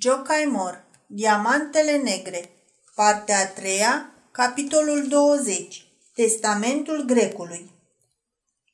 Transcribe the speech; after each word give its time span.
Joe 0.00 0.22
Caimor, 0.22 0.84
Diamantele 1.06 1.96
Negre, 1.96 2.50
partea 2.94 3.38
a 3.38 3.46
treia, 3.46 4.12
capitolul 4.30 5.08
20, 5.08 5.86
Testamentul 6.14 7.04
Grecului. 7.04 7.70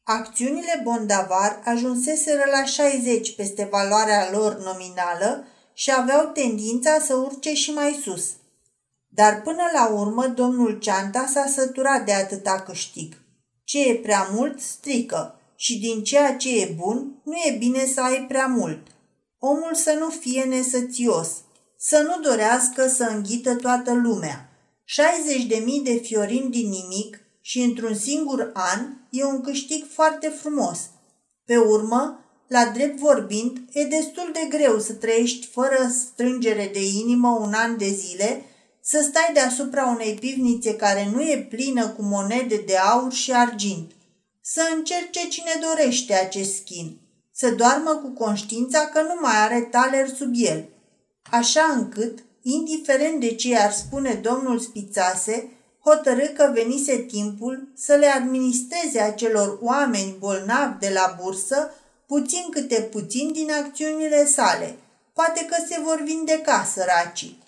Acțiunile 0.03 0.81
Bondavar 0.83 1.61
ajunseseră 1.65 2.43
la 2.53 2.65
60 2.65 3.35
peste 3.35 3.69
valoarea 3.71 4.31
lor 4.33 4.57
nominală 4.59 5.47
și 5.75 5.93
aveau 5.97 6.27
tendința 6.27 6.99
să 6.99 7.15
urce 7.15 7.55
și 7.55 7.71
mai 7.71 8.01
sus. 8.03 8.31
Dar 9.09 9.43
până 9.43 9.63
la 9.73 9.89
urmă, 9.89 10.27
domnul 10.27 10.79
Ceanta 10.79 11.27
s-a 11.33 11.47
săturat 11.47 12.05
de 12.05 12.13
atâta 12.13 12.61
câștig. 12.61 13.15
Ce 13.65 13.89
e 13.89 13.95
prea 13.95 14.29
mult, 14.33 14.61
strică, 14.61 15.41
și 15.57 15.79
din 15.79 16.03
ceea 16.03 16.37
ce 16.37 16.61
e 16.61 16.75
bun, 16.77 17.21
nu 17.23 17.35
e 17.35 17.57
bine 17.59 17.87
să 17.87 18.01
ai 18.01 18.25
prea 18.29 18.47
mult– 18.47 18.87
omul 19.47 19.75
să 19.75 19.97
nu 19.99 20.09
fie 20.09 20.43
nesățios, 20.43 21.29
să 21.79 21.99
nu 21.99 22.29
dorească 22.29 22.89
să 22.89 23.05
înghită 23.05 23.55
toată 23.55 23.93
lumea. 23.93 24.49
60 24.85 25.45
de 25.45 25.63
mii 25.65 25.81
de 25.81 25.95
fiorini 25.95 26.51
din 26.51 26.69
nimic 26.69 27.21
și 27.41 27.61
într-un 27.61 27.95
singur 27.95 28.51
an 28.55 28.81
e 29.11 29.25
un 29.25 29.41
câștig 29.41 29.85
foarte 29.93 30.29
frumos. 30.29 30.79
Pe 31.45 31.57
urmă, 31.57 32.19
la 32.49 32.65
drept 32.65 32.99
vorbind, 32.99 33.59
e 33.73 33.85
destul 33.85 34.31
de 34.33 34.57
greu 34.57 34.79
să 34.79 34.93
trăiești 34.93 35.47
fără 35.47 35.93
strângere 35.99 36.71
de 36.73 36.85
inimă 36.85 37.29
un 37.29 37.53
an 37.53 37.79
de 37.79 37.89
zile, 37.89 38.45
să 38.81 39.07
stai 39.09 39.31
deasupra 39.33 39.87
unei 39.87 40.15
pivnițe 40.15 40.77
care 40.77 41.11
nu 41.13 41.23
e 41.23 41.47
plină 41.51 41.89
cu 41.89 42.03
monede 42.03 42.63
de 42.67 42.77
aur 42.77 43.13
și 43.13 43.33
argint. 43.33 43.91
Să 44.41 44.61
încerce 44.77 45.29
cine 45.29 45.53
dorește 45.61 46.15
acest 46.15 46.55
schimb 46.55 47.03
să 47.37 47.51
doarmă 47.51 47.91
cu 47.91 48.25
conștiința 48.25 48.87
că 48.87 49.03
nu 49.03 49.19
mai 49.21 49.37
are 49.37 49.61
taler 49.61 50.09
sub 50.09 50.33
el, 50.35 50.69
așa 51.31 51.63
încât, 51.75 52.19
indiferent 52.43 53.21
de 53.21 53.35
ce 53.35 53.57
ar 53.57 53.73
spune 53.73 54.15
domnul 54.15 54.59
Spițase, 54.59 55.49
hotărâ 55.85 56.27
că 56.27 56.51
venise 56.55 56.97
timpul 56.97 57.69
să 57.75 57.95
le 57.95 58.07
administreze 58.07 59.01
acelor 59.01 59.59
oameni 59.63 60.17
bolnavi 60.19 60.79
de 60.79 60.91
la 60.95 61.17
bursă 61.23 61.75
puțin 62.07 62.47
câte 62.51 62.81
puțin 62.81 63.33
din 63.33 63.51
acțiunile 63.53 64.27
sale. 64.27 64.77
Poate 65.13 65.45
că 65.45 65.57
se 65.69 65.81
vor 65.85 66.03
vindeca 66.05 66.65
săracii. 66.75 67.43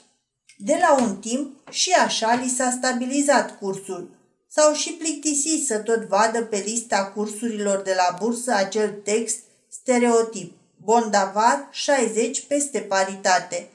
De 0.59 0.79
la 0.81 1.03
un 1.03 1.17
timp 1.17 1.69
și 1.71 1.93
așa 1.93 2.35
li 2.35 2.49
s-a 2.49 2.71
stabilizat 2.71 3.59
cursul. 3.59 4.11
S-au 4.49 4.73
și 4.73 4.93
plictisit 4.93 5.67
să 5.67 5.79
tot 5.79 6.03
vadă 6.03 6.43
pe 6.43 6.63
lista 6.67 7.13
cursurilor 7.15 7.83
de 7.83 7.95
la 7.97 8.17
bursă 8.19 8.53
acel 8.53 8.91
text 8.91 9.39
Stereotip. 9.81 10.53
Bondavar 10.85 11.69
60 11.71 12.47
peste 12.47 12.79
paritate. 12.79 13.69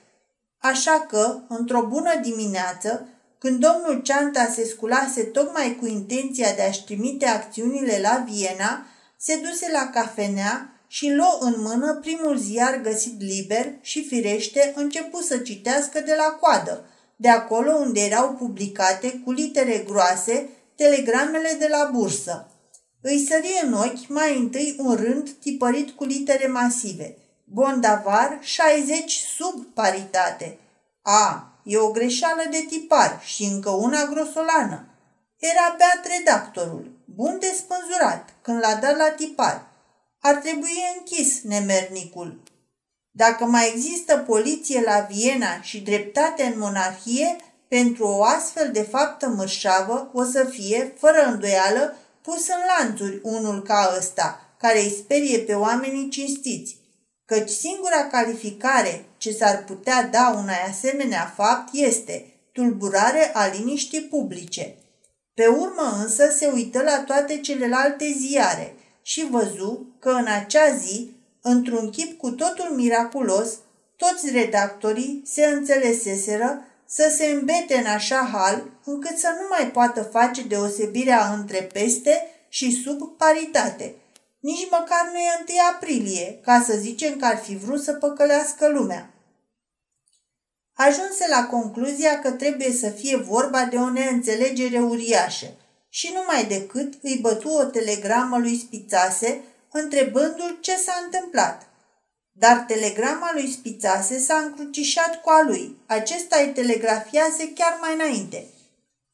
Așa 0.57 1.05
că, 1.09 1.39
într-o 1.47 1.81
bună 1.81 2.19
dimineață, 2.21 3.07
când 3.37 3.59
domnul 3.59 4.01
Ceanta 4.01 4.45
se 4.45 4.65
sculase 4.65 5.23
tocmai 5.23 5.77
cu 5.79 5.85
intenția 5.85 6.53
de 6.53 6.61
a-și 6.61 6.83
trimite 6.83 7.25
acțiunile 7.25 7.99
la 8.01 8.25
Viena, 8.29 8.85
se 9.17 9.35
duse 9.35 9.71
la 9.71 9.89
cafenea 9.93 10.81
și 10.87 11.11
luă 11.11 11.37
în 11.39 11.53
mână 11.57 11.97
primul 12.01 12.37
ziar 12.37 12.81
găsit 12.81 13.21
liber 13.21 13.73
și 13.81 14.07
firește 14.07 14.73
începu 14.75 15.21
să 15.21 15.37
citească 15.37 15.99
de 15.99 16.15
la 16.17 16.37
coadă, 16.39 16.85
de 17.15 17.29
acolo 17.29 17.71
unde 17.71 17.99
erau 17.99 18.33
publicate 18.33 19.21
cu 19.25 19.31
litere 19.31 19.83
groase 19.87 20.49
telegramele 20.75 21.55
de 21.59 21.67
la 21.69 21.89
bursă. 21.93 22.50
Îi 23.01 23.25
sări 23.29 23.61
în 23.63 23.73
ochi 23.73 24.07
mai 24.07 24.37
întâi 24.37 24.75
un 24.79 24.95
rând 24.95 25.29
tipărit 25.29 25.91
cu 25.91 26.03
litere 26.03 26.47
masive. 26.47 27.17
Bondavar 27.43 28.39
60 28.41 29.11
sub 29.11 29.65
paritate. 29.73 30.57
A, 31.01 31.53
e 31.63 31.77
o 31.77 31.91
greșeală 31.91 32.41
de 32.51 32.65
tipar 32.69 33.21
și 33.23 33.43
încă 33.43 33.69
una 33.69 34.05
grosolană. 34.05 34.85
Era 35.37 35.75
beat 35.77 36.07
redactorul, 36.17 36.91
bun 37.05 37.37
de 37.39 37.53
spânzurat, 37.55 38.33
când 38.41 38.59
l-a 38.59 38.75
dat 38.75 38.97
la 38.97 39.09
tipar. 39.09 39.67
Ar 40.19 40.35
trebui 40.35 40.77
închis 40.97 41.41
nemernicul. 41.43 42.41
Dacă 43.11 43.45
mai 43.45 43.71
există 43.73 44.17
poliție 44.17 44.81
la 44.85 45.07
Viena 45.09 45.61
și 45.61 45.79
dreptate 45.79 46.43
în 46.43 46.59
monarhie, 46.59 47.35
pentru 47.67 48.07
o 48.07 48.23
astfel 48.23 48.71
de 48.71 48.81
faptă 48.81 49.27
mărșavă 49.27 50.09
o 50.13 50.23
să 50.23 50.43
fie, 50.43 50.93
fără 50.99 51.25
îndoială, 51.25 51.95
pus 52.21 52.47
în 52.47 52.61
lanțuri 52.77 53.19
unul 53.23 53.61
ca 53.61 53.93
ăsta, 53.97 54.55
care 54.57 54.79
îi 54.79 54.95
sperie 54.97 55.39
pe 55.39 55.53
oamenii 55.53 56.09
cinstiți, 56.09 56.77
căci 57.25 57.49
singura 57.49 58.07
calificare 58.11 59.05
ce 59.17 59.31
s-ar 59.31 59.63
putea 59.63 60.03
da 60.03 60.33
unei 60.37 60.69
asemenea 60.69 61.33
fapt 61.35 61.69
este 61.73 62.25
tulburare 62.51 63.31
a 63.33 63.47
liniștii 63.47 64.01
publice. 64.01 64.75
Pe 65.33 65.47
urmă 65.47 65.97
însă 66.01 66.29
se 66.37 66.47
uită 66.53 66.81
la 66.81 67.03
toate 67.03 67.39
celelalte 67.39 68.15
ziare 68.17 68.75
și 69.01 69.27
văzu 69.29 69.95
că 69.99 70.09
în 70.09 70.25
acea 70.27 70.75
zi, 70.75 71.11
într-un 71.41 71.89
chip 71.89 72.17
cu 72.17 72.31
totul 72.31 72.75
miraculos, 72.75 73.49
toți 73.95 74.31
redactorii 74.31 75.21
se 75.25 75.45
înțeleseseră 75.45 76.65
să 76.93 77.13
se 77.17 77.25
îmbete 77.25 77.77
în 77.77 77.85
așa 77.85 78.29
hal 78.31 78.63
încât 78.85 79.17
să 79.17 79.27
nu 79.27 79.47
mai 79.49 79.71
poată 79.71 80.03
face 80.03 80.43
deosebirea 80.43 81.33
între 81.33 81.61
peste 81.63 82.27
și 82.49 82.81
sub 82.83 83.17
paritate. 83.17 83.95
Nici 84.39 84.69
măcar 84.69 85.09
nu 85.11 85.17
e 85.17 85.43
1 85.49 85.57
aprilie, 85.71 86.39
ca 86.43 86.63
să 86.65 86.73
zicem 86.73 87.17
că 87.17 87.25
ar 87.25 87.37
fi 87.37 87.55
vrut 87.55 87.83
să 87.83 87.93
păcălească 87.93 88.67
lumea. 88.67 89.13
Ajunse 90.73 91.25
la 91.29 91.45
concluzia 91.45 92.19
că 92.19 92.31
trebuie 92.31 92.71
să 92.71 92.89
fie 92.89 93.17
vorba 93.17 93.65
de 93.65 93.77
o 93.77 93.89
neînțelegere 93.89 94.79
uriașă 94.79 95.47
și 95.89 96.13
numai 96.13 96.45
decât 96.45 96.93
îi 97.01 97.17
bătu 97.21 97.49
o 97.49 97.63
telegramă 97.63 98.37
lui 98.37 98.57
Spițase 98.57 99.41
întrebându-l 99.71 100.57
ce 100.61 100.75
s-a 100.77 100.93
întâmplat. 101.03 101.70
Dar 102.31 102.57
telegrama 102.67 103.31
lui 103.33 103.51
Spițase 103.51 104.19
s-a 104.19 104.35
încrucișat 104.35 105.21
cu 105.21 105.29
a 105.29 105.41
lui. 105.41 105.77
Acesta 105.85 106.39
îi 106.39 106.51
telegrafiase 106.53 107.53
chiar 107.53 107.77
mai 107.81 107.93
înainte. 107.93 108.45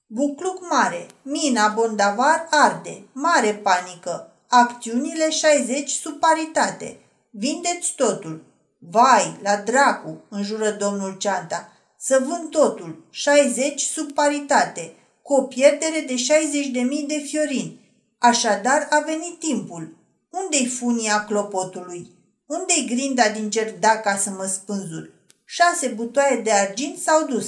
Bucluc 0.07 0.69
mare, 0.69 1.05
mina 1.21 1.67
bondavar 1.67 2.47
arde, 2.49 3.03
mare 3.11 3.53
panică, 3.53 4.33
acțiunile 4.47 5.29
60 5.29 5.89
sub 5.89 6.19
paritate. 6.19 6.99
Vindeți 7.29 7.93
totul. 7.95 8.43
Vai, 8.79 9.39
la 9.41 9.55
dracu, 9.55 10.23
înjură 10.29 10.71
domnul 10.71 11.17
Ceanta. 11.17 11.71
Să 11.99 12.23
vând 12.27 12.49
totul, 12.49 13.05
60 13.09 13.81
sub 13.81 14.11
paritate, 14.11 14.93
cu 15.21 15.33
o 15.33 15.41
pierdere 15.41 15.99
de 16.07 16.13
60.000 16.13 17.07
de 17.07 17.17
fiorini. 17.17 17.79
Așadar 18.17 18.87
a 18.89 18.99
venit 18.99 19.39
timpul. 19.39 19.97
Unde-i 20.29 20.67
funia 20.67 21.25
clopotului? 21.25 22.16
Unde-i 22.47 22.85
grinda 22.85 23.29
din 23.29 23.49
da 23.79 23.97
ca 23.97 24.15
să 24.15 24.29
mă 24.29 24.45
spânzur? 24.45 25.09
Șase 25.45 25.87
butoaie 25.87 26.41
de 26.41 26.51
argint 26.51 26.97
s-au 26.97 27.25
dus. 27.25 27.47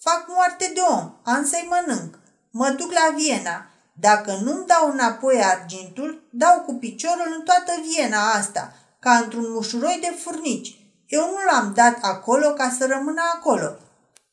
Fac 0.00 0.24
moarte 0.28 0.70
de 0.74 0.80
om, 0.80 1.12
am 1.22 1.44
să-i 1.44 1.68
mănânc. 1.70 2.18
Mă 2.50 2.68
duc 2.68 2.92
la 2.92 3.14
Viena. 3.16 3.66
Dacă 4.00 4.38
nu-mi 4.42 4.66
dau 4.66 4.90
înapoi 4.90 5.42
argintul, 5.44 6.22
dau 6.30 6.60
cu 6.60 6.74
piciorul 6.74 7.34
în 7.38 7.42
toată 7.42 7.72
Viena 7.88 8.30
asta, 8.30 8.72
ca 9.00 9.16
într-un 9.16 9.52
mușuroi 9.52 9.98
de 10.00 10.14
furnici. 10.18 10.78
Eu 11.06 11.20
nu 11.20 11.52
l-am 11.52 11.72
dat 11.74 11.98
acolo 12.00 12.48
ca 12.48 12.74
să 12.78 12.86
rămână 12.86 13.22
acolo. 13.34 13.76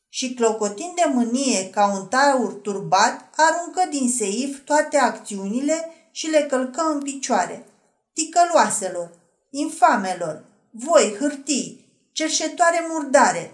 Și 0.08 0.34
clocotind 0.34 0.94
de 0.94 1.10
mânie 1.12 1.70
ca 1.70 1.92
un 1.92 2.06
taur 2.06 2.52
turbat, 2.52 3.30
aruncă 3.36 3.88
din 3.90 4.10
seif 4.10 4.58
toate 4.64 4.96
acțiunile 4.96 5.88
și 6.10 6.26
le 6.26 6.46
călcă 6.50 6.82
în 6.92 7.02
picioare. 7.02 7.66
Ticăloaselor, 8.12 9.10
infamelor, 9.50 10.44
voi, 10.70 11.16
hârtii, 11.18 11.86
cerșetoare 12.12 12.86
murdare, 12.90 13.52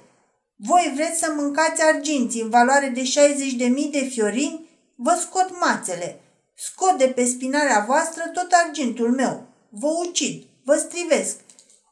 voi 0.57 0.93
vreți 0.95 1.19
să 1.19 1.33
mâncați 1.37 1.83
arginți 1.83 2.41
în 2.41 2.49
valoare 2.49 2.89
de 2.89 3.03
60.000 3.03 3.91
de 3.91 4.09
fiorini? 4.11 4.69
Vă 4.97 5.17
scot 5.21 5.61
mațele, 5.61 6.21
scot 6.55 6.99
de 6.99 7.07
pe 7.07 7.25
spinarea 7.25 7.85
voastră 7.87 8.23
tot 8.33 8.53
argintul 8.67 9.11
meu, 9.11 9.47
vă 9.69 9.89
ucid, 10.07 10.45
vă 10.65 10.77
strivesc. 10.77 11.37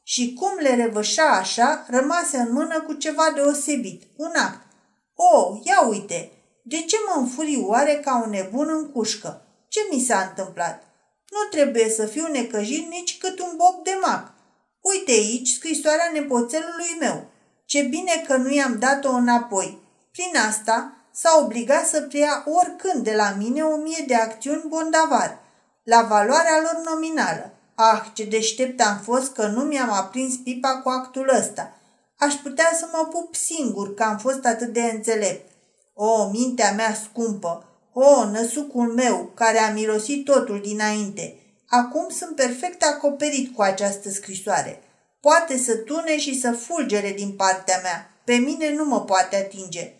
Și 0.03 0.35
cum 0.35 0.59
le 0.61 0.75
revășa 0.75 1.29
așa, 1.29 1.87
rămase 1.89 2.37
în 2.37 2.53
mână 2.53 2.81
cu 2.81 2.93
ceva 2.93 3.33
deosebit, 3.35 4.03
un 4.17 4.33
act. 4.35 4.67
O, 5.15 5.39
oh, 5.39 5.61
ia 5.63 5.87
uite, 5.89 6.31
de 6.63 6.77
ce 6.77 6.97
mă 7.07 7.21
înfuri 7.21 7.63
oare 7.65 8.01
ca 8.05 8.23
un 8.25 8.31
nebun 8.31 8.69
în 8.69 8.91
cușcă? 8.91 9.43
Ce 9.69 9.81
mi 9.91 10.01
s-a 10.01 10.21
întâmplat? 10.29 10.92
Nu 11.35 11.49
trebuie 11.51 11.89
să 11.89 12.07
fiu 12.07 12.27
necăjit 12.27 12.89
nici 12.89 13.19
cât 13.19 13.41
un 13.41 13.53
bob 13.57 13.85
de 13.85 13.99
mac. 14.07 14.33
Uite 14.81 15.11
aici 15.11 15.49
scrisoarea 15.49 16.11
nepoțelului 16.13 16.97
meu. 17.01 17.27
Ce 17.65 17.83
bine 17.83 18.25
că 18.27 18.37
nu 18.37 18.53
i-am 18.53 18.79
dat-o 18.79 19.11
înapoi. 19.11 19.79
Prin 20.13 20.37
asta 20.49 20.97
s-a 21.13 21.39
obligat 21.43 21.87
să 21.87 22.01
preia 22.01 22.45
oricând 22.47 23.05
de 23.05 23.15
la 23.15 23.35
mine 23.39 23.63
o 23.63 23.77
mie 23.77 24.05
de 24.07 24.15
acțiuni 24.15 24.65
bondavar, 24.67 25.39
la 25.83 26.03
valoarea 26.03 26.61
lor 26.63 26.93
nominală. 26.93 27.53
Ah, 27.75 28.03
ce 28.15 28.25
deștept 28.25 28.81
am 28.81 28.99
fost 29.03 29.33
că 29.33 29.47
nu 29.47 29.61
mi-am 29.63 29.93
aprins 29.93 30.35
pipa 30.37 30.81
cu 30.81 30.89
actul 30.89 31.31
ăsta. 31.39 31.77
Aș 32.19 32.35
putea 32.35 32.71
să 32.79 32.89
mă 32.93 33.09
pup 33.11 33.35
singur 33.35 33.95
că 33.95 34.03
am 34.03 34.19
fost 34.19 34.45
atât 34.45 34.73
de 34.73 34.81
înțelept. 34.81 35.51
O, 35.95 36.29
mintea 36.31 36.73
mea 36.73 36.95
scumpă! 36.95 37.72
O, 37.93 38.25
năsucul 38.31 38.93
meu, 38.93 39.33
care 39.35 39.59
a 39.59 39.73
mirosit 39.73 40.25
totul 40.25 40.61
dinainte! 40.61 41.37
Acum 41.67 42.09
sunt 42.09 42.37
perfect 42.37 42.83
acoperit 42.83 43.55
cu 43.55 43.63
această 43.63 44.11
scrisoare. 44.11 44.83
Poate 45.21 45.59
să 45.59 45.77
tune 45.77 46.19
și 46.19 46.41
să 46.41 46.53
fulgere 46.53 47.13
din 47.13 47.31
partea 47.31 47.81
mea. 47.83 48.21
Pe 48.25 48.35
mine 48.35 48.75
nu 48.75 48.85
mă 48.85 49.01
poate 49.01 49.37
atinge. 49.37 49.93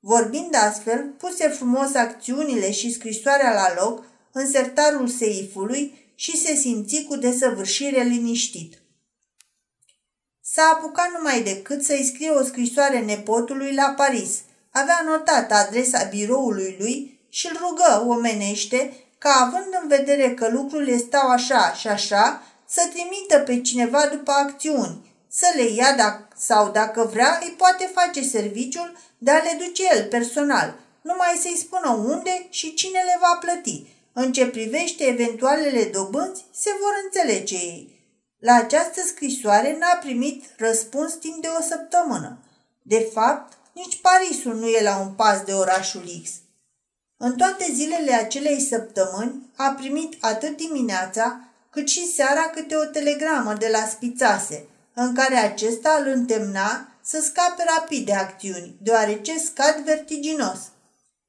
Vorbind 0.00 0.54
astfel, 0.54 1.14
puse 1.18 1.48
frumos 1.48 1.94
acțiunile 1.94 2.70
și 2.72 2.92
scrisoarea 2.92 3.52
la 3.52 3.82
loc 3.82 4.04
în 4.32 4.50
sertarul 4.50 5.08
seifului 5.08 6.12
și 6.14 6.36
se 6.36 6.54
simți 6.54 7.02
cu 7.02 7.16
desăvârșire 7.16 8.02
liniștit. 8.02 8.78
S-a 10.40 10.70
apucat 10.74 11.10
numai 11.16 11.42
decât 11.42 11.82
să-i 11.82 12.04
scrie 12.04 12.30
o 12.30 12.44
scrisoare 12.44 13.00
nepotului 13.00 13.74
la 13.74 13.94
Paris. 13.96 14.40
Avea 14.70 15.02
notat 15.06 15.52
adresa 15.52 16.04
biroului 16.04 16.76
lui 16.78 17.19
și 17.30 17.46
îl 17.46 17.58
rugă 17.60 18.04
omenește 18.06 19.04
ca 19.18 19.30
având 19.46 19.78
în 19.82 19.88
vedere 19.88 20.34
că 20.34 20.48
lucrurile 20.48 20.96
stau 20.96 21.28
așa 21.28 21.72
și 21.72 21.88
așa, 21.88 22.42
să 22.66 22.88
trimită 22.92 23.38
pe 23.38 23.60
cineva 23.60 24.06
după 24.06 24.30
acțiuni, 24.30 25.14
să 25.28 25.46
le 25.54 25.62
ia 25.62 25.92
dacă, 25.96 26.28
sau 26.36 26.70
dacă 26.70 27.08
vrea, 27.12 27.38
îi 27.42 27.54
poate 27.58 27.90
face 27.94 28.22
serviciul 28.22 28.96
de 29.18 29.30
a 29.30 29.42
le 29.42 29.56
duce 29.58 29.82
el 29.94 30.04
personal, 30.04 30.78
numai 31.02 31.38
să-i 31.40 31.58
spună 31.58 31.90
unde 31.90 32.46
și 32.50 32.74
cine 32.74 32.98
le 32.98 33.18
va 33.20 33.38
plăti. 33.40 33.86
În 34.12 34.32
ce 34.32 34.46
privește 34.46 35.04
eventualele 35.04 35.84
dobânzi, 35.84 36.44
se 36.54 36.70
vor 36.80 36.92
înțelege 37.04 37.54
ei. 37.54 37.98
La 38.38 38.54
această 38.54 39.00
scrisoare 39.06 39.76
n-a 39.78 39.98
primit 40.00 40.44
răspuns 40.56 41.12
timp 41.12 41.42
de 41.42 41.48
o 41.58 41.62
săptămână. 41.62 42.38
De 42.82 43.10
fapt, 43.12 43.52
nici 43.72 44.00
Parisul 44.00 44.54
nu 44.54 44.66
e 44.66 44.82
la 44.82 44.98
un 44.98 45.12
pas 45.12 45.42
de 45.42 45.52
orașul 45.52 46.02
X. 46.22 46.30
În 47.22 47.36
toate 47.36 47.72
zilele 47.72 48.12
acelei 48.12 48.60
săptămâni 48.60 49.50
a 49.56 49.70
primit 49.70 50.16
atât 50.20 50.56
dimineața 50.56 51.40
cât 51.70 51.88
și 51.88 52.06
seara 52.06 52.40
câte 52.40 52.76
o 52.76 52.84
telegramă 52.84 53.54
de 53.54 53.68
la 53.72 53.78
Spițase, 53.78 54.64
în 54.94 55.14
care 55.14 55.36
acesta 55.36 55.98
îl 56.00 56.12
întemna 56.12 56.88
să 57.02 57.20
scape 57.22 57.64
rapid 57.76 58.06
de 58.06 58.14
acțiuni, 58.14 58.76
deoarece 58.82 59.38
scad 59.38 59.84
vertiginos. 59.84 60.58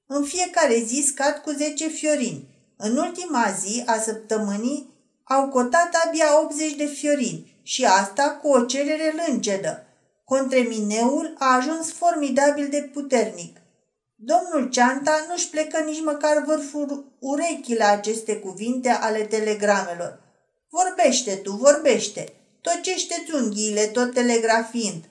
În 0.06 0.24
fiecare 0.24 0.84
zi 0.86 1.04
scad 1.08 1.36
cu 1.36 1.52
10 1.52 1.88
fiorini. 1.88 2.48
În 2.78 2.98
ultima 2.98 3.46
zi 3.60 3.84
a 3.86 4.00
săptămânii 4.00 4.90
au 5.24 5.50
cotat 5.50 5.96
abia 6.06 6.42
80 6.44 6.76
de 6.76 6.86
fiorini 6.86 7.60
și 7.64 7.86
asta 7.86 8.30
cu 8.42 8.48
o 8.48 8.62
cerere 8.62 9.24
lângedă. 9.26 9.86
Contremineul 10.24 11.36
a 11.38 11.56
ajuns 11.56 11.92
formidabil 11.92 12.68
de 12.70 12.90
puternic. 12.94 13.61
Domnul 14.24 14.70
Ceanta 14.70 15.26
nu-și 15.30 15.50
plecă 15.50 15.84
nici 15.86 16.04
măcar 16.04 16.44
vârful 16.46 17.06
urechii 17.20 17.78
la 17.78 17.88
aceste 17.88 18.36
cuvinte 18.36 18.90
ale 18.90 19.20
telegramelor. 19.20 20.20
Vorbește 20.70 21.36
tu, 21.36 21.52
vorbește, 21.52 22.34
tocește-ți 22.62 23.34
unghiile 23.34 23.86
tot 23.86 24.14
telegrafiind. 24.14 25.04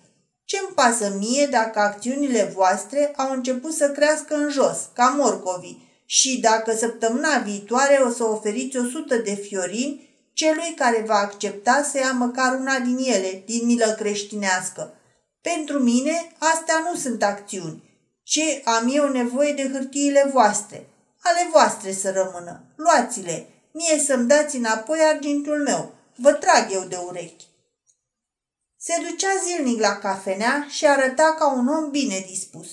Ce-mi 0.45 0.75
pasă 0.75 1.17
mie 1.19 1.47
dacă 1.47 1.79
acțiunile 1.79 2.53
voastre 2.55 3.13
au 3.17 3.33
început 3.33 3.73
să 3.73 3.91
crească 3.91 4.35
în 4.35 4.51
jos, 4.51 4.89
ca 4.95 5.15
morcovii, 5.19 6.03
și 6.07 6.41
dacă 6.41 6.75
săptămâna 6.77 7.39
viitoare 7.39 8.03
o 8.07 8.11
să 8.11 8.25
oferiți 8.25 8.77
o 8.77 8.85
sută 8.85 9.17
de 9.17 9.35
fiorini 9.35 10.09
celui 10.33 10.75
care 10.77 11.05
va 11.07 11.19
accepta 11.19 11.89
să 11.91 11.99
ia 11.99 12.13
măcar 12.13 12.59
una 12.61 12.79
din 12.79 12.97
ele, 12.99 13.43
din 13.47 13.67
milă 13.67 13.95
creștinească. 13.99 14.95
Pentru 15.41 15.79
mine, 15.79 16.33
astea 16.39 16.87
nu 16.91 16.99
sunt 16.99 17.23
acțiuni, 17.23 17.90
ci 18.31 18.61
am 18.65 18.89
eu 18.93 19.09
nevoie 19.09 19.53
de 19.53 19.69
hârtiile 19.73 20.31
voastre. 20.33 20.87
Ale 21.23 21.49
voastre 21.53 21.93
să 21.93 22.11
rămână. 22.11 22.61
Luați-le. 22.77 23.47
Mie 23.73 23.99
să-mi 23.99 24.29
dați 24.29 24.57
înapoi 24.57 24.99
argintul 25.01 25.63
meu. 25.63 25.95
Vă 26.17 26.33
trag 26.33 26.73
eu 26.73 26.85
de 26.89 26.97
urechi. 26.97 27.47
Se 28.77 28.95
ducea 29.09 29.29
zilnic 29.45 29.81
la 29.81 29.99
cafenea 29.99 30.67
și 30.69 30.87
arăta 30.87 31.35
ca 31.39 31.53
un 31.53 31.69
om 31.69 31.91
bine 31.91 32.25
dispus. 32.27 32.69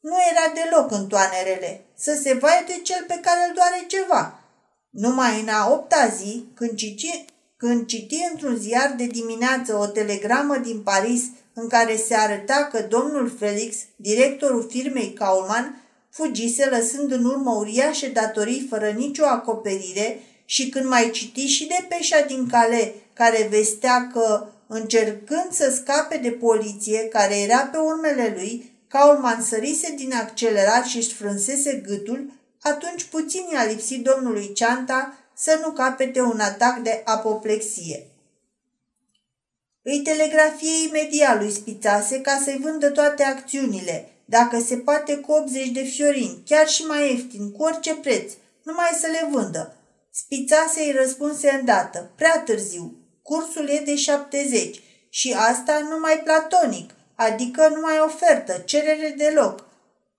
Nu 0.00 0.16
era 0.30 0.52
deloc 0.54 0.90
în 0.90 1.06
toanerele, 1.06 1.84
să 1.94 2.18
se 2.22 2.34
de 2.66 2.80
cel 2.82 3.04
pe 3.06 3.18
care 3.22 3.46
îl 3.48 3.54
doare 3.54 3.84
ceva. 3.86 4.40
Numai 4.90 5.40
în 5.40 5.48
a 5.48 5.70
opta 5.70 6.06
zi, 6.06 6.48
când 6.54 6.74
citi, 6.76 7.24
când 7.56 7.86
citi 7.86 8.26
într-un 8.30 8.56
ziar 8.56 8.94
de 8.96 9.04
dimineață 9.04 9.74
o 9.74 9.86
telegramă 9.86 10.56
din 10.56 10.82
Paris 10.82 11.22
în 11.60 11.68
care 11.68 11.96
se 11.96 12.14
arăta 12.14 12.68
că 12.72 12.86
domnul 12.88 13.32
Felix, 13.38 13.76
directorul 13.96 14.68
firmei 14.70 15.12
Kaulman, 15.12 15.82
fugise 16.10 16.66
lăsând 16.66 17.12
în 17.12 17.24
urmă 17.24 17.50
uriașe 17.50 18.08
datorii 18.08 18.66
fără 18.70 18.88
nicio 18.96 19.24
acoperire 19.24 20.20
și 20.44 20.68
când 20.68 20.84
mai 20.84 21.10
citi 21.10 21.46
și 21.46 21.66
de 21.66 21.86
peșa 21.88 22.20
din 22.20 22.48
cale 22.50 22.94
care 23.12 23.46
vestea 23.50 24.10
că, 24.12 24.46
încercând 24.66 25.50
să 25.50 25.70
scape 25.70 26.16
de 26.16 26.30
poliție 26.30 27.08
care 27.08 27.38
era 27.38 27.58
pe 27.58 27.76
urmele 27.76 28.32
lui, 28.36 28.72
Kaulman 28.88 29.42
sărise 29.42 29.94
din 29.96 30.12
accelerat 30.14 30.84
și 30.84 30.96
își 30.96 31.14
frânsese 31.14 31.82
gâtul, 31.86 32.32
atunci 32.62 33.04
puțin 33.04 33.42
i-a 33.52 33.64
lipsit 33.64 34.04
domnului 34.04 34.52
Ceanta 34.52 35.18
să 35.34 35.60
nu 35.62 35.70
capete 35.70 36.20
un 36.20 36.40
atac 36.40 36.78
de 36.78 37.02
apoplexie. 37.04 38.06
Îi 39.90 40.00
telegrafie 40.02 40.86
imediat 40.86 41.38
lui 41.38 41.50
Spițase 41.50 42.20
ca 42.20 42.40
să-i 42.44 42.60
vândă 42.62 42.90
toate 42.90 43.22
acțiunile, 43.22 44.08
dacă 44.24 44.60
se 44.60 44.76
poate 44.76 45.16
cu 45.16 45.32
80 45.32 45.68
de 45.68 45.82
fiorini, 45.82 46.42
chiar 46.46 46.68
și 46.68 46.82
mai 46.82 47.10
ieftin, 47.10 47.52
cu 47.52 47.62
orice 47.62 47.94
preț, 47.94 48.32
numai 48.62 48.98
să 49.00 49.06
le 49.06 49.28
vândă. 49.30 49.76
Spițase 50.10 50.80
îi 50.80 50.92
răspunse 50.92 51.50
îndată, 51.58 52.10
prea 52.16 52.42
târziu, 52.44 52.96
cursul 53.22 53.68
e 53.68 53.82
de 53.84 53.94
70 53.96 54.80
și 55.08 55.36
asta 55.38 55.78
numai 55.78 56.20
platonic, 56.24 56.90
adică 57.14 57.68
numai 57.74 58.00
ofertă, 58.04 58.62
cerere 58.64 59.14
deloc. 59.16 59.64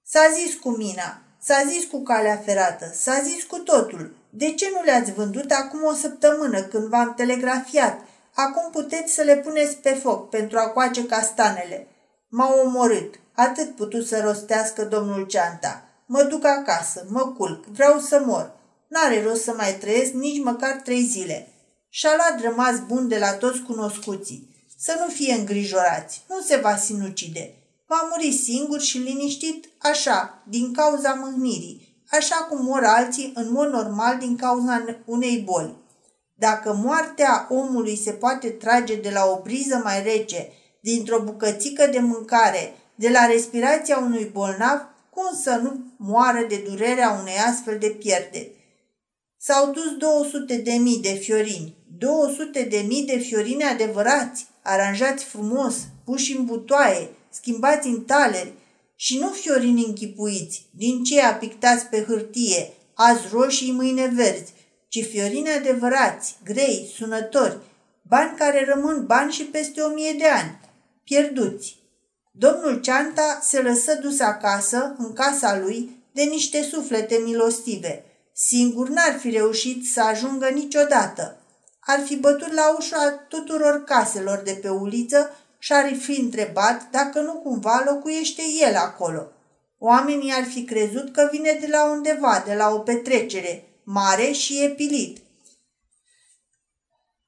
S-a 0.04 0.30
zis 0.34 0.56
cu 0.56 0.70
mina, 0.70 1.22
s-a 1.42 1.64
zis 1.68 1.86
cu 1.86 2.04
calea 2.04 2.42
ferată, 2.46 2.92
s-a 2.94 3.22
zis 3.24 3.44
cu 3.44 3.58
totul. 3.58 4.16
De 4.30 4.54
ce 4.54 4.70
nu 4.74 4.84
le-ați 4.84 5.12
vândut 5.12 5.52
acum 5.52 5.84
o 5.84 5.94
săptămână 5.94 6.62
când 6.62 6.84
v-am 6.84 7.14
telegrafiat? 7.18 8.09
Acum 8.34 8.70
puteți 8.72 9.14
să 9.14 9.22
le 9.22 9.36
puneți 9.36 9.76
pe 9.76 9.90
foc 9.90 10.30
pentru 10.30 10.58
a 10.58 10.68
coace 10.68 11.06
castanele. 11.06 11.88
M-au 12.30 12.60
omorât. 12.66 13.20
Atât 13.36 13.76
putut 13.76 14.08
să 14.08 14.22
rostească 14.22 14.84
domnul 14.84 15.26
Ceanta. 15.26 15.84
Mă 16.06 16.24
duc 16.24 16.46
acasă, 16.46 17.06
mă 17.10 17.34
culc, 17.38 17.66
vreau 17.66 18.00
să 18.00 18.22
mor. 18.26 18.52
N-are 18.88 19.24
rost 19.24 19.44
să 19.44 19.54
mai 19.58 19.74
trăiesc 19.74 20.12
nici 20.12 20.44
măcar 20.44 20.72
trei 20.72 21.02
zile. 21.02 21.48
Și-a 21.90 22.10
luat 22.16 22.42
rămas 22.42 22.80
bun 22.88 23.08
de 23.08 23.18
la 23.18 23.34
toți 23.34 23.62
cunoscuții. 23.62 24.66
Să 24.78 24.96
nu 25.00 25.12
fie 25.12 25.34
îngrijorați, 25.34 26.26
nu 26.30 26.42
se 26.42 26.56
va 26.56 26.76
sinucide. 26.76 27.54
Va 27.88 28.08
muri 28.12 28.32
singur 28.32 28.80
și 28.80 28.98
liniștit 28.98 29.70
așa, 29.78 30.44
din 30.48 30.74
cauza 30.74 31.14
mâhnirii, 31.14 32.04
așa 32.12 32.36
cum 32.36 32.64
mor 32.64 32.84
alții 32.84 33.32
în 33.36 33.52
mod 33.52 33.70
normal 33.70 34.18
din 34.18 34.36
cauza 34.36 34.86
unei 35.06 35.38
boli. 35.38 35.76
Dacă 36.40 36.74
moartea 36.84 37.48
omului 37.50 37.98
se 37.98 38.12
poate 38.12 38.50
trage 38.50 38.96
de 38.96 39.10
la 39.10 39.26
o 39.26 39.42
briză 39.42 39.82
mai 39.84 40.04
rece, 40.04 40.52
dintr-o 40.80 41.22
bucățică 41.22 41.88
de 41.88 42.00
mâncare, 42.00 42.74
de 42.96 43.10
la 43.10 43.26
respirația 43.26 43.98
unui 43.98 44.30
bolnav, 44.34 44.88
cum 45.10 45.40
să 45.42 45.60
nu 45.64 45.80
moară 45.98 46.46
de 46.50 46.64
durerea 46.70 47.18
unei 47.22 47.38
astfel 47.48 47.78
de 47.80 47.88
pierderi? 47.88 48.52
S-au 49.38 49.72
dus 49.72 49.98
200 49.98 50.56
de 50.56 50.72
mii 50.72 51.00
de 51.00 51.14
fiorini, 51.14 51.76
200 51.98 52.62
de 52.62 52.86
mii 52.88 53.06
de 53.06 53.18
fiorini 53.18 53.64
adevărați, 53.64 54.48
aranjați 54.62 55.24
frumos, 55.24 55.76
puși 56.06 56.38
în 56.38 56.46
butoaie, 56.46 57.10
schimbați 57.30 57.88
în 57.88 58.02
taleri 58.02 58.54
și 58.96 59.18
nu 59.18 59.28
fiorini 59.28 59.86
închipuiți, 59.86 60.66
din 60.72 61.04
ceea 61.04 61.34
pictați 61.34 61.86
pe 61.86 62.04
hârtie, 62.08 62.74
azi 62.94 63.22
roșii, 63.32 63.72
mâine 63.72 64.12
verzi, 64.16 64.54
ci 64.90 65.06
fiorini 65.06 65.50
adevărați, 65.50 66.36
grei, 66.44 66.94
sunători, 66.96 67.58
bani 68.02 68.38
care 68.38 68.66
rămân 68.74 69.06
bani 69.06 69.32
și 69.32 69.44
peste 69.44 69.82
o 69.82 69.88
mie 69.88 70.14
de 70.18 70.28
ani, 70.28 70.60
pierduți. 71.04 71.78
Domnul 72.32 72.80
Ceanta 72.82 73.40
se 73.42 73.62
lăsă 73.62 73.94
dus 73.94 74.20
acasă, 74.20 74.96
în 74.98 75.14
casa 75.14 75.58
lui, 75.58 76.04
de 76.12 76.22
niște 76.22 76.62
suflete 76.62 77.22
milostive. 77.24 78.04
Singur 78.34 78.90
n-ar 78.90 79.18
fi 79.20 79.30
reușit 79.30 79.86
să 79.86 80.02
ajungă 80.02 80.48
niciodată. 80.48 81.42
Ar 81.80 82.00
fi 82.00 82.16
bătut 82.16 82.54
la 82.54 82.76
ușa 82.78 83.26
tuturor 83.30 83.84
caselor 83.84 84.38
de 84.38 84.52
pe 84.62 84.70
uliță 84.70 85.36
și 85.60 85.74
ar 85.74 85.94
fi 85.96 86.20
întrebat 86.20 86.90
dacă 86.92 87.20
nu 87.20 87.34
cumva 87.34 87.84
locuiește 87.86 88.42
el 88.68 88.76
acolo. 88.76 89.32
Oamenii 89.78 90.32
ar 90.32 90.44
fi 90.44 90.64
crezut 90.64 91.14
că 91.14 91.30
vine 91.32 91.58
de 91.62 91.68
la 91.72 91.92
undeva, 91.92 92.44
de 92.46 92.54
la 92.54 92.70
o 92.70 92.80
petrecere, 92.80 93.69
mare 93.92 94.32
și 94.32 94.64
epilit. 94.64 95.18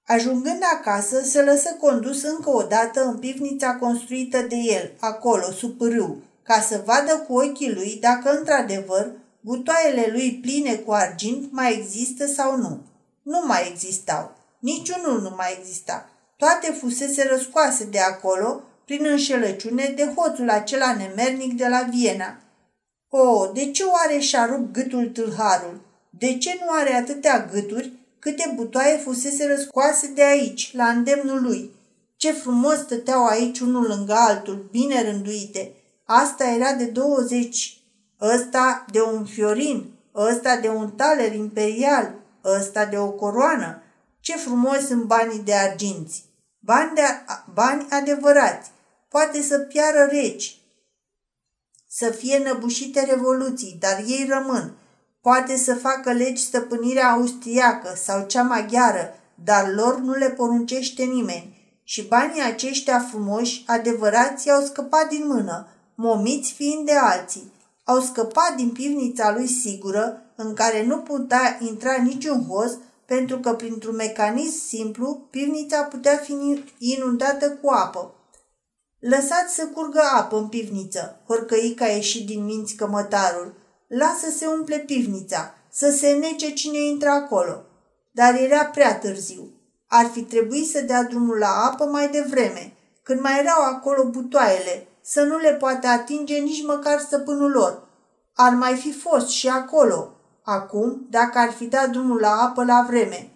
Ajungând 0.05 0.61
acasă, 0.73 1.21
se 1.23 1.41
lăsă 1.41 1.77
condus 1.79 2.23
încă 2.23 2.49
o 2.49 2.61
dată 2.63 3.05
în 3.05 3.17
pivnița 3.17 3.75
construită 3.75 4.41
de 4.41 4.55
el, 4.55 4.91
acolo, 4.99 5.51
sub 5.51 5.77
pârâu, 5.77 6.17
ca 6.43 6.59
să 6.59 6.81
vadă 6.85 7.17
cu 7.27 7.33
ochii 7.33 7.73
lui 7.73 7.97
dacă, 8.01 8.37
într-adevăr, 8.37 9.11
butoaiele 9.39 10.07
lui 10.11 10.39
pline 10.41 10.75
cu 10.75 10.91
argint 10.91 11.51
mai 11.51 11.73
există 11.73 12.25
sau 12.25 12.57
nu. 12.57 12.79
Nu 13.21 13.43
mai 13.45 13.67
existau. 13.71 14.35
Niciunul 14.59 15.21
nu 15.21 15.33
mai 15.37 15.57
exista. 15.59 16.09
Toate 16.37 16.71
fusese 16.71 17.27
răscoase 17.27 17.83
de 17.83 17.99
acolo, 17.99 18.61
prin 18.85 19.05
înșelăciune, 19.05 19.93
de 19.95 20.13
hoțul 20.15 20.49
acela 20.49 20.95
nemernic 20.95 21.57
de 21.57 21.67
la 21.67 21.81
Viena. 21.81 22.37
O, 23.09 23.51
de 23.53 23.71
ce 23.71 23.83
oare 23.83 24.19
și-a 24.19 24.45
rupt 24.45 24.73
gâtul 24.73 25.07
tâlharul? 25.07 25.89
De 26.17 26.37
ce 26.37 26.57
nu 26.59 26.71
are 26.71 26.93
atâtea 26.93 27.45
gâturi 27.51 27.93
câte 28.19 28.51
butoaie 28.55 28.97
fusese 28.97 29.47
răscoase 29.47 30.07
de 30.07 30.23
aici, 30.23 30.73
la 30.73 30.87
îndemnul 30.87 31.41
lui? 31.41 31.71
Ce 32.15 32.31
frumos 32.31 32.77
stăteau 32.77 33.25
aici 33.25 33.59
unul 33.59 33.87
lângă 33.87 34.13
altul, 34.13 34.67
bine 34.71 35.03
rânduite. 35.03 35.71
Asta 36.05 36.45
era 36.47 36.73
de 36.73 36.85
20, 36.85 37.81
ăsta 38.21 38.85
de 38.91 39.01
un 39.01 39.25
fiorin, 39.25 39.91
ăsta 40.15 40.55
de 40.55 40.69
un 40.69 40.91
taler 40.91 41.35
imperial, 41.35 42.13
ăsta 42.43 42.85
de 42.85 42.97
o 42.97 43.11
coroană. 43.11 43.81
Ce 44.19 44.37
frumos 44.37 44.85
sunt 44.85 45.03
banii 45.03 45.39
de 45.39 45.53
arginți! 45.53 46.29
Bani, 46.59 46.95
de, 46.95 47.01
bani 47.53 47.87
adevărați, 47.89 48.69
poate 49.09 49.41
să 49.41 49.59
piară 49.59 50.07
reci, 50.11 50.61
să 51.87 52.09
fie 52.09 52.37
năbușite 52.37 53.05
revoluții, 53.05 53.77
dar 53.79 54.03
ei 54.07 54.27
rămân. 54.29 54.75
Poate 55.21 55.57
să 55.57 55.75
facă 55.75 56.11
legi 56.11 56.43
stăpânirea 56.43 57.11
austriacă 57.11 57.93
sau 57.95 58.25
cea 58.27 58.43
maghiară, 58.43 59.13
dar 59.43 59.73
lor 59.73 59.99
nu 59.99 60.13
le 60.13 60.29
poruncește 60.29 61.03
nimeni. 61.03 61.59
Și 61.83 62.07
banii 62.07 62.41
aceștia 62.41 62.99
frumoși, 62.99 63.63
adevărați, 63.67 64.51
au 64.51 64.61
scăpat 64.61 65.09
din 65.09 65.27
mână, 65.27 65.67
momiți 65.95 66.53
fiind 66.53 66.85
de 66.85 66.95
alții. 66.95 67.51
Au 67.83 67.99
scăpat 67.99 68.55
din 68.55 68.69
pivnița 68.69 69.31
lui 69.31 69.47
sigură, 69.47 70.21
în 70.35 70.53
care 70.53 70.85
nu 70.85 70.97
putea 70.97 71.57
intra 71.59 71.95
niciun 72.03 72.45
host, 72.45 72.77
pentru 73.05 73.39
că 73.39 73.53
printr-un 73.53 73.95
mecanism 73.95 74.67
simplu, 74.67 75.27
pivnița 75.29 75.81
putea 75.81 76.17
fi 76.17 76.63
inundată 76.77 77.49
cu 77.51 77.69
apă. 77.69 78.15
Lăsați 78.99 79.55
să 79.55 79.67
curgă 79.67 80.01
apă 80.13 80.37
în 80.37 80.47
pivniță, 80.47 81.19
horcăica 81.27 81.85
a 81.85 81.87
ieșit 81.87 82.25
din 82.25 82.43
minți 82.43 82.75
cămătarul. 82.75 83.53
Lasă 83.93 84.29
să 84.29 84.37
se 84.37 84.45
umple 84.45 84.77
pivnița, 84.77 85.53
să 85.71 85.89
se 85.89 86.11
nece 86.11 86.53
cine 86.53 86.77
intră 86.77 87.09
acolo. 87.09 87.65
Dar 88.11 88.35
era 88.35 88.65
prea 88.65 88.99
târziu. 88.99 89.53
Ar 89.87 90.05
fi 90.05 90.21
trebuit 90.21 90.69
să 90.69 90.81
dea 90.81 91.03
drumul 91.03 91.37
la 91.37 91.69
apă 91.71 91.85
mai 91.85 92.09
devreme, 92.09 92.73
când 93.03 93.19
mai 93.19 93.39
erau 93.39 93.61
acolo 93.61 94.09
butoaiele, 94.09 94.87
să 95.01 95.21
nu 95.21 95.37
le 95.37 95.53
poate 95.53 95.87
atinge 95.87 96.37
nici 96.37 96.63
măcar 96.65 96.99
stăpânul 96.99 97.51
lor. 97.51 97.87
Ar 98.35 98.53
mai 98.53 98.75
fi 98.75 98.91
fost 98.91 99.27
și 99.27 99.47
acolo, 99.47 100.15
acum, 100.43 101.07
dacă 101.09 101.37
ar 101.37 101.51
fi 101.51 101.65
dat 101.65 101.89
drumul 101.89 102.19
la 102.19 102.31
apă 102.31 102.63
la 102.63 102.85
vreme. 102.89 103.29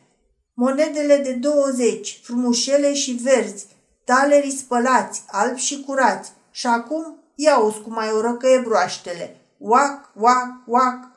Monedele 0.53 1.17
de 1.17 1.31
20, 1.31 2.19
frumușele 2.23 2.93
și 2.93 3.11
verzi, 3.11 3.67
talerii 4.05 4.57
spălați, 4.57 5.23
albi 5.27 5.59
și 5.59 5.83
curați, 5.85 6.31
și 6.51 6.67
acum 6.67 7.17
ia-o 7.35 7.71
cum 7.71 7.93
mai 7.93 8.11
orăcăie 8.11 8.59
broaștele. 8.59 9.39
Uac, 9.67 10.11
uac, 10.15 10.61
uac. 10.65 11.11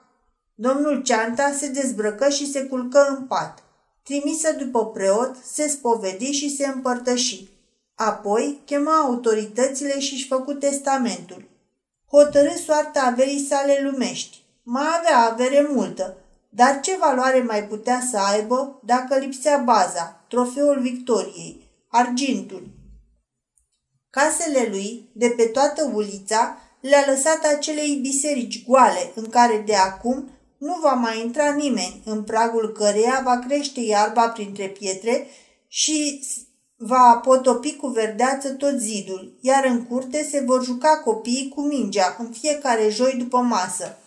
Domnul 0.54 1.02
Ceanta 1.02 1.52
se 1.58 1.68
dezbrăcă 1.68 2.28
și 2.28 2.50
se 2.50 2.64
culcă 2.64 3.06
în 3.08 3.26
pat. 3.26 3.62
Trimisă 4.02 4.52
după 4.52 4.86
preot, 4.86 5.36
se 5.44 5.68
spovedi 5.68 6.30
și 6.30 6.56
se 6.56 6.66
împărtăși. 6.66 7.48
Apoi 7.94 8.60
chema 8.64 9.00
autoritățile 9.00 9.98
și-și 9.98 10.26
făcu 10.26 10.52
testamentul. 10.52 11.48
Hotărâ 12.10 12.54
soarta 12.64 13.02
averii 13.02 13.46
sale 13.46 13.80
lumești. 13.82 14.42
Mai 14.62 14.86
avea 14.98 15.18
avere 15.18 15.68
multă, 15.70 16.16
dar 16.48 16.80
ce 16.80 16.96
valoare 16.96 17.42
mai 17.42 17.64
putea 17.64 18.00
să 18.10 18.18
aibă 18.18 18.80
dacă 18.84 19.18
lipsea 19.18 19.56
baza, 19.58 20.24
trofeul 20.28 20.80
victoriei, 20.80 21.70
argintul? 21.88 22.70
Casele 24.10 24.66
lui, 24.70 25.10
de 25.12 25.28
pe 25.36 25.44
toată 25.44 25.90
ulița, 25.94 26.58
le-a 26.80 27.04
lăsat 27.06 27.44
acelei 27.44 27.98
biserici 28.02 28.64
goale, 28.66 29.12
în 29.14 29.28
care 29.28 29.62
de 29.66 29.74
acum 29.74 30.30
nu 30.58 30.78
va 30.82 30.92
mai 30.92 31.20
intra 31.20 31.52
nimeni, 31.52 32.02
în 32.04 32.22
pragul 32.22 32.72
căreia 32.72 33.22
va 33.24 33.38
crește 33.38 33.80
iarba 33.80 34.28
printre 34.28 34.66
pietre 34.66 35.26
și 35.68 36.26
va 36.76 37.20
potopi 37.24 37.76
cu 37.76 37.86
verdeață 37.86 38.48
tot 38.48 38.78
zidul, 38.78 39.38
iar 39.40 39.64
în 39.64 39.86
curte 39.86 40.28
se 40.30 40.42
vor 40.46 40.64
juca 40.64 41.00
copiii 41.04 41.52
cu 41.54 41.60
mingea 41.60 42.16
în 42.18 42.30
fiecare 42.30 42.88
joi 42.88 43.14
după 43.18 43.38
masă. 43.38 43.98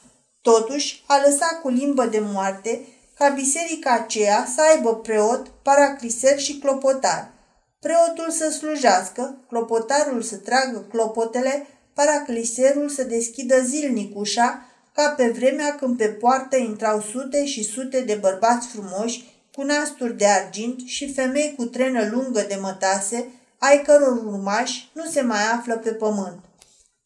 Totuși, 0.41 1.03
a 1.07 1.21
lăsat 1.25 1.61
cu 1.61 1.69
limbă 1.69 2.05
de 2.05 2.19
moarte 2.33 2.87
ca 3.17 3.29
biserica 3.29 3.91
aceea 3.91 4.47
să 4.55 4.61
aibă 4.61 4.95
preot, 4.95 5.47
paracliser 5.47 6.39
și 6.39 6.57
clopotar. 6.59 7.31
Preotul 7.79 8.31
să 8.31 8.49
slujească, 8.49 9.37
clopotarul 9.47 10.21
să 10.21 10.35
tragă 10.35 10.85
clopotele, 10.89 11.67
paracliserul 11.93 12.89
să 12.89 13.03
deschidă 13.03 13.61
zilnic 13.61 14.17
ușa, 14.17 14.65
ca 14.93 15.13
pe 15.17 15.27
vremea 15.29 15.75
când 15.75 15.97
pe 15.97 16.07
poartă 16.07 16.57
intrau 16.57 17.01
sute 17.01 17.45
și 17.45 17.63
sute 17.63 18.01
de 18.01 18.13
bărbați 18.13 18.67
frumoși, 18.67 19.23
cu 19.55 19.61
nasturi 19.61 20.17
de 20.17 20.25
argint 20.25 20.79
și 20.85 21.13
femei 21.13 21.53
cu 21.57 21.65
trenă 21.65 22.09
lungă 22.11 22.45
de 22.47 22.57
mătase, 22.61 23.27
ai 23.57 23.81
căror 23.81 24.23
urmași 24.25 24.89
nu 24.93 25.05
se 25.05 25.21
mai 25.21 25.43
află 25.55 25.77
pe 25.77 25.89
pământ. 25.89 26.39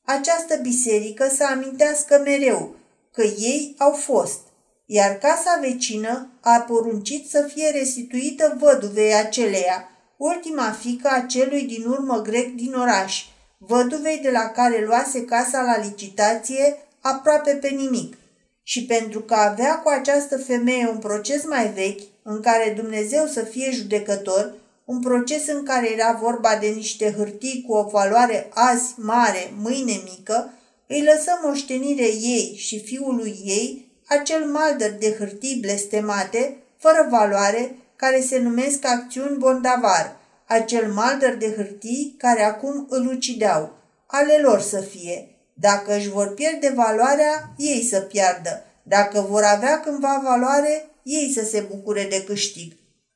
Această 0.05 0.55
biserică 0.61 1.27
să 1.35 1.45
amintească 1.51 2.21
mereu 2.23 2.75
că 3.13 3.21
ei 3.21 3.75
au 3.77 3.91
fost, 3.91 4.39
iar 4.85 5.17
casa 5.17 5.59
vecină 5.61 6.29
a 6.41 6.59
poruncit 6.59 7.29
să 7.29 7.49
fie 7.53 7.69
restituită 7.69 8.57
văduvei 8.59 9.13
aceleia, 9.13 9.89
ultima 10.17 10.71
fică 10.71 11.07
a 11.07 11.19
celui 11.19 11.61
din 11.61 11.85
urmă 11.85 12.21
grec 12.21 12.55
din 12.55 12.73
oraș, 12.73 13.25
văduvei 13.57 14.19
de 14.23 14.29
la 14.31 14.49
care 14.49 14.83
luase 14.85 15.25
casa 15.25 15.61
la 15.61 15.77
licitație 15.77 16.77
aproape 17.01 17.51
pe 17.51 17.67
nimic. 17.67 18.17
Și 18.63 18.85
pentru 18.85 19.19
că 19.19 19.33
avea 19.33 19.75
cu 19.79 19.89
această 19.89 20.37
femeie 20.37 20.87
un 20.87 20.97
proces 20.97 21.45
mai 21.45 21.67
vechi, 21.67 22.01
în 22.23 22.41
care 22.41 22.73
Dumnezeu 22.75 23.25
să 23.25 23.41
fie 23.41 23.71
judecător, 23.71 24.53
un 24.85 24.99
proces 24.99 25.47
în 25.47 25.63
care 25.63 25.91
era 25.91 26.17
vorba 26.21 26.57
de 26.59 26.67
niște 26.67 27.13
hârtii 27.17 27.63
cu 27.67 27.73
o 27.73 27.89
valoare 27.89 28.49
azi 28.53 28.93
mare, 28.97 29.53
mâine 29.61 30.01
mică, 30.03 30.53
îi 30.87 31.03
lăsă 31.03 31.39
moștenire 31.43 32.05
ei 32.05 32.55
și 32.57 32.83
fiului 32.83 33.41
ei 33.43 33.91
acel 34.07 34.45
maldăr 34.45 34.89
de 34.99 35.15
hârtii 35.17 35.57
blestemate, 35.61 36.57
fără 36.77 37.07
valoare, 37.09 37.75
care 37.95 38.21
se 38.21 38.39
numesc 38.39 38.85
acțiuni 38.87 39.37
bondavar, 39.37 40.15
acel 40.47 40.93
maldăr 40.93 41.35
de 41.35 41.53
hârtii 41.55 42.15
care 42.17 42.43
acum 42.43 42.85
îl 42.89 43.07
ucideau. 43.07 43.77
Ale 44.05 44.39
lor 44.41 44.59
să 44.59 44.79
fie. 44.79 45.29
Dacă 45.53 45.95
își 45.95 46.09
vor 46.09 46.33
pierde 46.33 46.73
valoarea, 46.75 47.53
ei 47.57 47.83
să 47.83 47.99
piardă. 47.99 48.63
Dacă 48.83 49.25
vor 49.29 49.43
avea 49.43 49.79
cândva 49.79 50.21
valoare, 50.23 50.89
ei 51.03 51.31
să 51.33 51.45
se 51.45 51.65
bucure 51.69 52.07
de 52.09 52.23
câștig. 52.23 52.73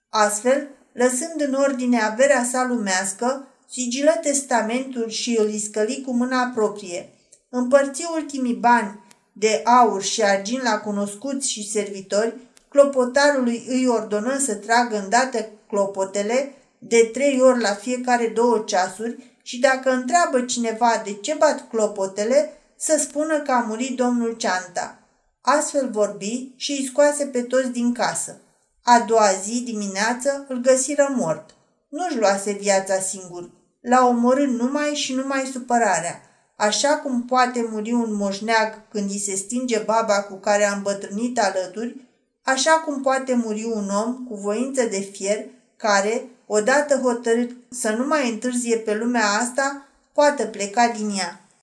Astfel, 0.09 0.67
lăsând 0.93 1.41
în 1.47 1.53
ordine 1.53 2.01
averea 2.01 2.43
sa 2.51 2.65
lumească, 2.69 3.47
sigilă 3.69 4.11
testamentul 4.21 5.09
și 5.09 5.37
îl 5.39 5.49
iscăli 5.53 6.03
cu 6.05 6.13
mâna 6.13 6.51
proprie. 6.55 7.09
Împărți 7.49 8.07
ultimii 8.15 8.53
bani 8.53 8.99
de 9.33 9.61
aur 9.63 10.03
și 10.03 10.23
argint 10.23 10.63
la 10.63 10.79
cunoscuți 10.79 11.49
și 11.49 11.69
servitori, 11.69 12.35
clopotarului 12.69 13.65
îi 13.67 13.87
ordonă 13.87 14.37
să 14.37 14.55
tragă 14.55 14.97
îndată 14.97 15.49
clopotele 15.67 16.53
de 16.79 17.09
trei 17.13 17.41
ori 17.41 17.61
la 17.61 17.73
fiecare 17.73 18.27
două 18.27 18.63
ceasuri 18.65 19.37
și 19.41 19.59
dacă 19.59 19.91
întreabă 19.91 20.41
cineva 20.41 21.01
de 21.05 21.13
ce 21.13 21.35
bat 21.37 21.69
clopotele, 21.69 22.53
să 22.77 22.97
spună 22.99 23.39
că 23.39 23.51
a 23.51 23.59
murit 23.59 23.97
domnul 23.97 24.33
Ceanta. 24.33 24.99
Astfel 25.41 25.89
vorbi 25.91 26.53
și 26.55 26.71
îi 26.71 26.85
scoase 26.85 27.25
pe 27.25 27.41
toți 27.41 27.69
din 27.69 27.93
casă. 27.93 28.41
A 28.83 28.99
doua 28.99 29.31
zi, 29.43 29.61
dimineață, 29.61 30.45
îl 30.47 30.57
găsiră 30.57 31.13
mort. 31.15 31.55
Nu-și 31.89 32.17
luase 32.17 32.51
viața 32.51 32.99
singur. 32.99 33.51
L-a 33.81 34.07
omorât 34.07 34.49
numai 34.49 34.93
și 34.93 35.13
numai 35.13 35.49
supărarea. 35.53 36.21
Așa 36.55 36.89
cum 36.97 37.23
poate 37.23 37.67
muri 37.71 37.91
un 37.91 38.13
moșneag 38.13 38.87
când 38.91 39.09
îi 39.09 39.19
se 39.19 39.35
stinge 39.35 39.79
baba 39.79 40.21
cu 40.21 40.35
care 40.35 40.63
a 40.63 40.75
îmbătrânit 40.75 41.39
alături, 41.39 42.07
așa 42.43 42.71
cum 42.71 43.01
poate 43.01 43.33
muri 43.33 43.63
un 43.73 43.89
om 43.89 44.25
cu 44.27 44.35
voință 44.35 44.83
de 44.83 44.99
fier 44.99 45.45
care, 45.77 46.29
odată 46.51 46.95
hotărât 46.95 47.55
să 47.69 47.89
nu 47.89 48.07
mai 48.07 48.29
întârzie 48.29 48.77
pe 48.77 48.95
lumea 48.95 49.25
asta, 49.27 49.87
poate 50.13 50.45
pleca 50.45 50.87
din 50.87 51.09
ea. 51.17 51.41